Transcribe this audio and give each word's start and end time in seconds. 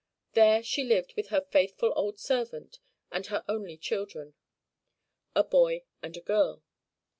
There 0.33 0.63
she 0.63 0.83
lived 0.83 1.13
with 1.15 1.27
her 1.27 1.41
faithful 1.51 1.93
old 1.95 2.17
servant 2.17 2.79
and 3.11 3.27
her 3.27 3.45
only 3.47 3.77
children, 3.77 4.33
a 5.35 5.43
boy 5.43 5.83
and 6.01 6.25
girl. 6.25 6.63